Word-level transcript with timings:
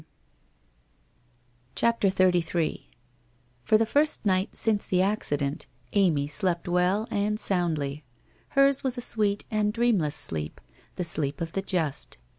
IK 0.01 0.07
CHAPTER 1.75 2.09
XXXIII 2.09 2.89
For 3.63 3.77
the 3.77 3.85
first 3.85 4.25
night 4.25 4.55
since 4.55 4.87
the 4.87 5.03
accident, 5.03 5.67
Amy 5.93 6.27
slept 6.27 6.67
well 6.67 7.07
and 7.11 7.39
soundly. 7.39 8.03
Hers 8.57 8.83
was 8.83 8.97
a 8.97 9.01
sweet 9.01 9.45
and 9.51 9.71
dreamless 9.71 10.15
sleep, 10.15 10.59
the 10.95 11.03
sleep 11.03 11.39
of 11.39 11.51
the 11.51 11.61
just. 11.61 12.17